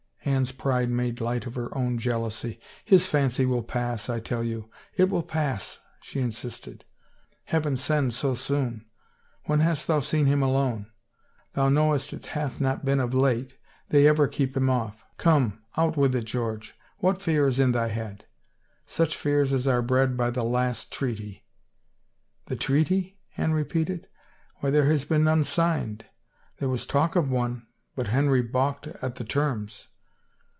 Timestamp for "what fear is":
16.99-17.57